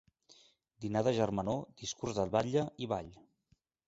[0.85, 3.13] Dinar de germanor, discurs del batlle i ball.